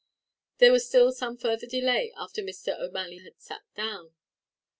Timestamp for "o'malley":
2.75-3.19